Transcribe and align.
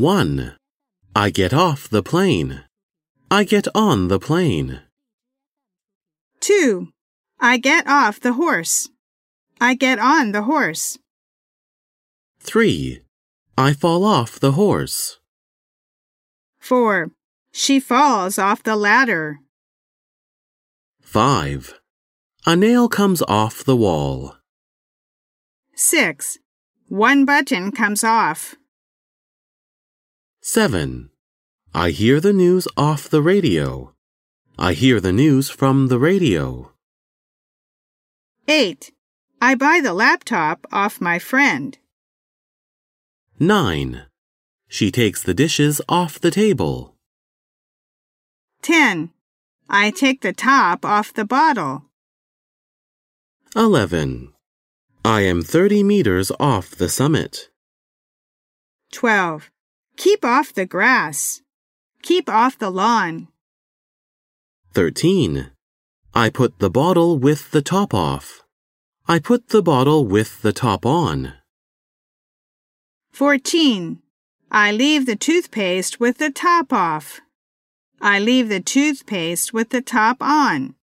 1. 0.00 0.56
I 1.14 1.30
get 1.30 1.54
off 1.54 1.88
the 1.88 2.02
plane. 2.02 2.64
I 3.30 3.44
get 3.44 3.66
on 3.74 4.08
the 4.08 4.18
plane. 4.18 4.82
2. 6.40 6.88
I 7.40 7.56
get 7.56 7.86
off 7.86 8.20
the 8.20 8.34
horse. 8.34 8.88
I 9.60 9.74
get 9.74 9.98
on 9.98 10.32
the 10.32 10.42
horse. 10.42 10.98
3. 12.40 13.00
I 13.56 13.72
fall 13.72 14.04
off 14.04 14.38
the 14.38 14.52
horse. 14.52 15.18
4. 16.60 17.10
She 17.52 17.80
falls 17.80 18.38
off 18.38 18.62
the 18.62 18.76
ladder. 18.76 19.38
5. 21.00 21.80
A 22.46 22.54
nail 22.54 22.88
comes 22.88 23.22
off 23.22 23.64
the 23.64 23.76
wall. 23.76 24.36
6. 25.74 26.38
One 26.88 27.24
button 27.24 27.72
comes 27.72 28.04
off. 28.04 28.54
7. 30.48 31.10
I 31.74 31.90
hear 31.90 32.20
the 32.20 32.32
news 32.32 32.68
off 32.76 33.08
the 33.08 33.20
radio. 33.20 33.94
I 34.56 34.74
hear 34.74 35.00
the 35.00 35.12
news 35.12 35.50
from 35.50 35.88
the 35.88 35.98
radio. 35.98 36.70
8. 38.46 38.92
I 39.42 39.56
buy 39.56 39.80
the 39.82 39.92
laptop 39.92 40.64
off 40.70 41.00
my 41.00 41.18
friend. 41.18 41.76
9. 43.40 44.06
She 44.68 44.92
takes 44.92 45.20
the 45.20 45.34
dishes 45.34 45.80
off 45.88 46.20
the 46.20 46.30
table. 46.30 46.94
10. 48.62 49.10
I 49.68 49.90
take 49.90 50.20
the 50.20 50.32
top 50.32 50.84
off 50.84 51.12
the 51.12 51.24
bottle. 51.24 51.86
11. 53.56 54.32
I 55.04 55.22
am 55.22 55.42
30 55.42 55.82
meters 55.82 56.30
off 56.38 56.70
the 56.70 56.88
summit. 56.88 57.50
12. 58.92 59.50
Keep 59.96 60.24
off 60.24 60.52
the 60.52 60.66
grass. 60.66 61.40
Keep 62.02 62.28
off 62.28 62.58
the 62.58 62.70
lawn. 62.70 63.28
13. 64.74 65.50
I 66.14 66.30
put 66.30 66.58
the 66.58 66.70
bottle 66.70 67.18
with 67.18 67.50
the 67.50 67.62
top 67.62 67.94
off. 67.94 68.42
I 69.08 69.18
put 69.18 69.48
the 69.48 69.62
bottle 69.62 70.04
with 70.04 70.42
the 70.42 70.52
top 70.52 70.84
on. 70.84 71.34
14. 73.10 74.00
I 74.50 74.72
leave 74.72 75.06
the 75.06 75.16
toothpaste 75.16 75.98
with 75.98 76.18
the 76.18 76.30
top 76.30 76.72
off. 76.72 77.20
I 78.00 78.18
leave 78.18 78.48
the 78.48 78.60
toothpaste 78.60 79.52
with 79.52 79.70
the 79.70 79.80
top 79.82 80.18
on. 80.20 80.74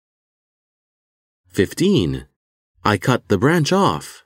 15. 1.48 2.26
I 2.84 2.96
cut 2.96 3.28
the 3.28 3.38
branch 3.38 3.72
off. 3.72 4.24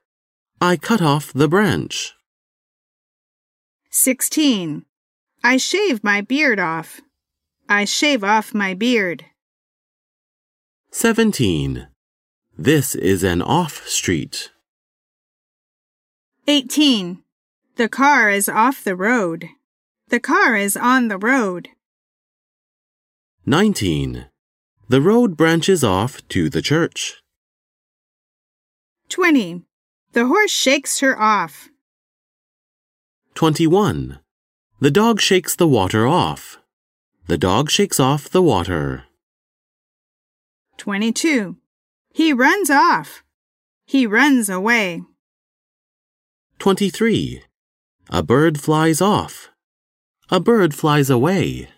I 0.60 0.76
cut 0.76 1.02
off 1.02 1.32
the 1.32 1.48
branch. 1.48 2.15
16. 3.98 4.84
I 5.42 5.56
shave 5.56 6.04
my 6.04 6.20
beard 6.20 6.60
off. 6.60 7.00
I 7.66 7.86
shave 7.86 8.22
off 8.22 8.52
my 8.52 8.74
beard. 8.74 9.24
17. 10.90 11.88
This 12.58 12.94
is 12.94 13.24
an 13.24 13.40
off 13.40 13.88
street. 13.88 14.50
18. 16.46 17.22
The 17.76 17.88
car 17.88 18.28
is 18.28 18.50
off 18.50 18.84
the 18.84 18.94
road. 18.94 19.48
The 20.08 20.20
car 20.20 20.56
is 20.56 20.76
on 20.76 21.08
the 21.08 21.18
road. 21.18 21.70
19. 23.46 24.26
The 24.90 25.00
road 25.00 25.38
branches 25.38 25.82
off 25.82 26.20
to 26.28 26.50
the 26.50 26.60
church. 26.60 27.22
20. 29.08 29.62
The 30.12 30.26
horse 30.26 30.52
shakes 30.52 31.00
her 31.00 31.18
off. 31.18 31.70
21. 33.36 34.18
The 34.80 34.90
dog 34.90 35.20
shakes 35.20 35.54
the 35.54 35.68
water 35.68 36.06
off. 36.06 36.56
The 37.26 37.36
dog 37.36 37.70
shakes 37.70 38.00
off 38.00 38.30
the 38.30 38.40
water. 38.40 39.04
22. 40.78 41.58
He 42.14 42.32
runs 42.32 42.70
off. 42.70 43.22
He 43.84 44.06
runs 44.06 44.48
away. 44.48 45.02
23. 46.60 47.42
A 48.08 48.22
bird 48.22 48.58
flies 48.58 49.02
off. 49.02 49.50
A 50.30 50.40
bird 50.40 50.72
flies 50.74 51.10
away. 51.10 51.68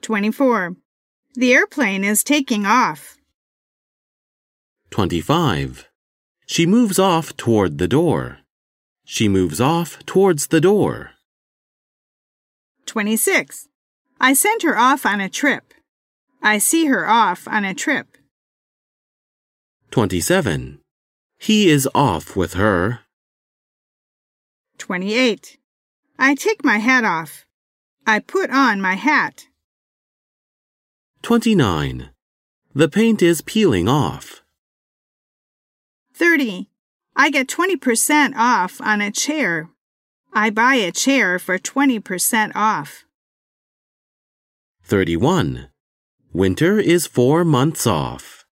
24. 0.00 0.76
The 1.34 1.52
airplane 1.52 2.04
is 2.04 2.22
taking 2.22 2.66
off. 2.66 3.16
25. 4.90 5.88
She 6.46 6.66
moves 6.66 7.00
off 7.00 7.36
toward 7.36 7.78
the 7.78 7.88
door. 7.88 8.41
She 9.04 9.28
moves 9.28 9.60
off 9.60 10.04
towards 10.06 10.48
the 10.48 10.60
door. 10.60 11.10
26. 12.86 13.68
I 14.20 14.32
sent 14.32 14.62
her 14.62 14.78
off 14.78 15.04
on 15.04 15.20
a 15.20 15.28
trip. 15.28 15.74
I 16.42 16.58
see 16.58 16.86
her 16.86 17.08
off 17.08 17.46
on 17.46 17.64
a 17.64 17.74
trip. 17.74 18.16
27. 19.90 20.80
He 21.38 21.68
is 21.68 21.88
off 21.94 22.36
with 22.36 22.54
her. 22.54 23.00
28. 24.78 25.58
I 26.18 26.34
take 26.34 26.64
my 26.64 26.78
hat 26.78 27.04
off. 27.04 27.46
I 28.06 28.18
put 28.18 28.50
on 28.50 28.80
my 28.80 28.94
hat. 28.94 29.46
29. 31.22 32.10
The 32.74 32.88
paint 32.88 33.22
is 33.22 33.42
peeling 33.42 33.88
off. 33.88 34.42
30. 36.14 36.68
I 37.14 37.30
get 37.30 37.48
20% 37.48 38.34
off 38.36 38.80
on 38.80 39.00
a 39.00 39.10
chair. 39.10 39.68
I 40.32 40.50
buy 40.50 40.76
a 40.76 40.92
chair 40.92 41.38
for 41.38 41.58
20% 41.58 42.52
off. 42.54 43.04
31. 44.84 45.68
Winter 46.32 46.78
is 46.78 47.06
four 47.06 47.44
months 47.44 47.86
off. 47.86 48.44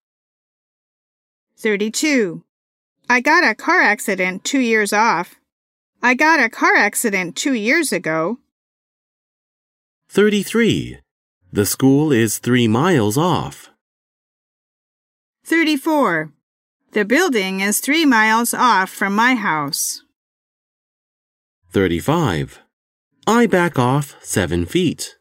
32. 1.56 2.44
I 3.08 3.20
got 3.20 3.42
a 3.42 3.54
car 3.54 3.80
accident 3.80 4.44
two 4.44 4.60
years 4.60 4.92
off. 4.92 5.36
I 6.02 6.14
got 6.14 6.40
a 6.40 6.48
car 6.48 6.76
accident 6.76 7.36
two 7.36 7.54
years 7.54 7.92
ago. 7.92 8.38
33. 10.10 10.98
The 11.52 11.66
school 11.66 12.12
is 12.12 12.38
three 12.38 12.68
miles 12.68 13.16
off. 13.18 13.70
34. 15.44 16.32
The 16.92 17.04
building 17.04 17.60
is 17.60 17.78
three 17.78 18.04
miles 18.04 18.52
off 18.52 18.90
from 18.90 19.14
my 19.14 19.36
house. 19.36 20.02
35. 21.70 22.58
I 23.28 23.46
back 23.46 23.78
off 23.78 24.16
seven 24.20 24.66
feet. 24.66 25.16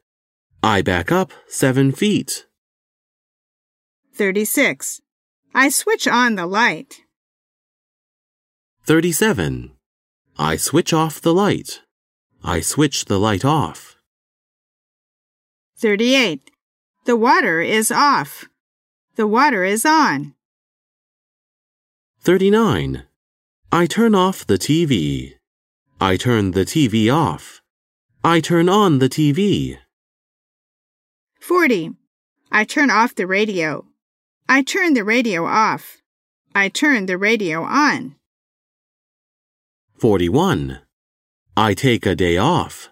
I 0.63 0.81
back 0.81 1.11
up 1.11 1.31
seven 1.47 1.91
feet. 1.91 2.47
36. 4.15 5.01
I 5.53 5.69
switch 5.69 6.07
on 6.07 6.35
the 6.35 6.47
light. 6.47 7.01
37. 8.85 9.71
I 10.39 10.55
switch 10.55 10.91
off 10.91 11.21
the 11.21 11.35
light. 11.35 11.81
I 12.43 12.61
switch 12.61 13.05
the 13.05 13.19
light 13.19 13.45
off. 13.45 13.95
38. 15.77 16.49
The 17.05 17.15
water 17.15 17.61
is 17.61 17.91
off. 17.91 18.45
The 19.17 19.27
water 19.27 19.63
is 19.63 19.85
on. 19.85 20.33
39. 22.21 23.03
I 23.71 23.85
turn 23.85 24.13
off 24.13 24.45
the 24.45 24.57
TV. 24.57 25.35
I 26.01 26.17
turn 26.17 26.51
the 26.51 26.65
TV 26.65 27.11
off. 27.13 27.61
I 28.25 28.41
turn 28.41 28.67
on 28.67 28.99
the 28.99 29.07
TV. 29.07 29.77
40. 31.39 31.91
I 32.51 32.65
turn 32.65 32.91
off 32.91 33.15
the 33.15 33.25
radio. 33.25 33.85
I 34.49 34.63
turn 34.63 34.95
the 34.95 35.05
radio 35.05 35.45
off. 35.45 36.01
I 36.53 36.67
turn 36.67 37.05
the 37.05 37.17
radio 37.17 37.63
on. 37.63 38.15
41. 39.97 40.81
I 41.55 41.73
take 41.73 42.05
a 42.05 42.15
day 42.15 42.35
off. 42.35 42.89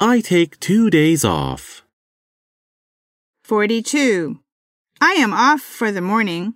I 0.00 0.20
take 0.20 0.58
two 0.58 0.90
days 0.90 1.24
off. 1.24 1.84
42. 3.44 4.40
I 5.00 5.12
am 5.12 5.32
off 5.32 5.60
for 5.60 5.92
the 5.92 6.02
morning. 6.02 6.54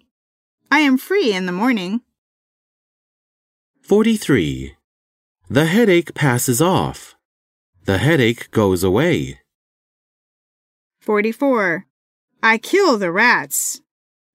I 0.73 0.79
am 0.79 0.97
free 0.97 1.35
in 1.35 1.45
the 1.45 1.53
morning. 1.53 2.01
43. 3.83 4.75
The 5.51 5.67
headache 5.67 6.15
passes 6.15 6.63
off. 6.63 7.15
The 7.85 7.99
headache 7.99 8.51
goes 8.53 8.83
away. 8.83 9.41
44. 11.03 11.85
I 12.43 12.57
kill 12.57 12.97
the 12.97 13.13
rats. 13.13 13.83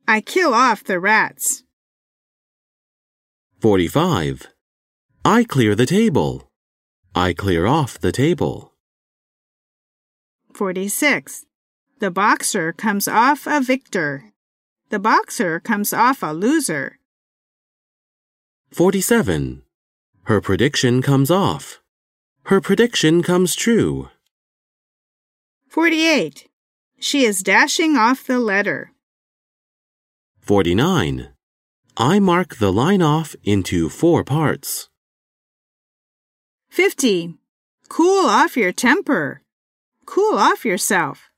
I 0.08 0.22
kill 0.22 0.54
off 0.54 0.84
the 0.84 1.00
rats. 1.00 1.64
45. 3.60 4.46
I 5.26 5.44
clear 5.44 5.74
the 5.74 5.88
table. 5.88 6.52
I 7.16 7.34
clear 7.34 7.66
off 7.66 7.98
the 7.98 8.12
table. 8.12 8.76
46. 10.54 11.46
The 11.98 12.12
boxer 12.12 12.74
comes 12.74 13.08
off 13.08 13.48
a 13.48 13.60
victor. 13.60 14.34
The 14.90 15.00
boxer 15.00 15.60
comes 15.60 15.92
off 15.92 16.24
a 16.24 16.32
loser. 16.32 17.00
47. 18.72 19.64
Her 20.24 20.40
prediction 20.40 21.02
comes 21.02 21.30
off. 21.30 21.82
Her 22.44 22.62
prediction 22.62 23.22
comes 23.22 23.54
true. 23.54 24.10
48. 25.68 26.48
She 27.00 27.26
is 27.26 27.42
dashing 27.42 27.98
off 27.98 28.26
the 28.26 28.40
letter. 28.40 28.92
49. 30.40 31.34
I 31.98 32.20
mark 32.20 32.56
the 32.56 32.72
line 32.72 33.02
off 33.02 33.36
into 33.44 33.90
four 33.90 34.24
parts. 34.24 34.88
50. 36.70 37.36
Cool 37.90 38.26
off 38.26 38.56
your 38.56 38.72
temper. 38.72 39.42
Cool 40.06 40.38
off 40.38 40.64
yourself. 40.64 41.30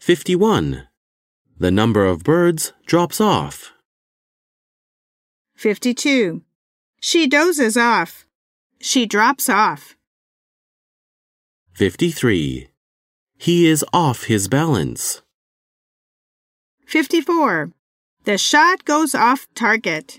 51. 0.00 0.88
The 1.58 1.70
number 1.70 2.04
of 2.04 2.22
birds 2.22 2.74
drops 2.84 3.18
off. 3.18 3.72
52. 5.56 6.42
She 7.00 7.26
dozes 7.26 7.78
off. 7.78 8.26
She 8.78 9.06
drops 9.06 9.48
off. 9.48 9.96
53. 11.72 12.68
He 13.38 13.66
is 13.66 13.84
off 13.92 14.24
his 14.24 14.48
balance. 14.48 15.22
54. 16.86 17.70
The 18.24 18.36
shot 18.36 18.84
goes 18.84 19.14
off 19.14 19.46
target. 19.54 20.18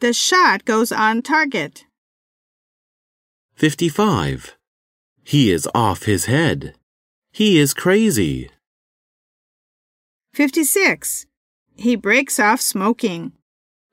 The 0.00 0.12
shot 0.12 0.64
goes 0.64 0.90
on 0.90 1.22
target. 1.22 1.84
55. 3.54 4.56
He 5.22 5.52
is 5.52 5.68
off 5.74 6.04
his 6.04 6.24
head. 6.24 6.74
He 7.30 7.58
is 7.58 7.72
crazy. 7.72 8.50
56. 10.36 11.24
He 11.76 11.96
breaks 11.96 12.38
off 12.38 12.60
smoking. 12.60 13.32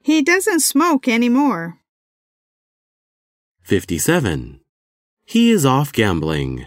He 0.01 0.22
doesn't 0.22 0.60
smoke 0.60 1.07
anymore. 1.07 1.80
57. 3.62 4.60
He 5.24 5.51
is 5.51 5.66
off 5.66 5.94
gambling. 5.94 6.66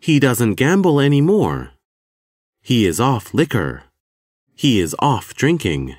He 0.00 0.18
doesn't 0.18 0.56
gamble 0.56 0.98
anymore. 0.98 1.70
He 2.60 2.86
is 2.86 2.98
off 2.98 3.32
liquor. 3.32 3.84
He 4.56 4.80
is 4.80 4.96
off 4.98 5.32
drinking. 5.32 5.94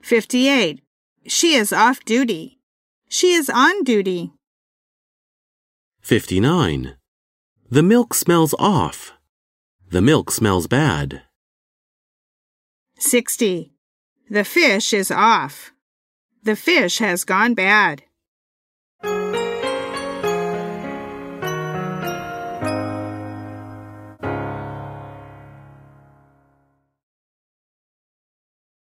58. 0.00 0.84
She 1.26 1.54
is 1.54 1.72
off 1.72 2.04
duty. 2.04 2.60
She 3.08 3.32
is 3.32 3.50
on 3.50 3.82
duty. 3.82 4.34
59. 6.00 6.94
The 7.68 7.82
milk 7.82 8.14
smells 8.14 8.54
off. 8.56 9.17
The 9.90 10.02
milk 10.02 10.30
smells 10.30 10.66
bad. 10.66 11.22
60. 12.98 13.72
The 14.28 14.44
fish 14.44 14.92
is 14.92 15.10
off. 15.10 15.72
The 16.42 16.56
fish 16.56 16.98
has 16.98 17.24
gone 17.24 17.54
bad. 17.54 18.02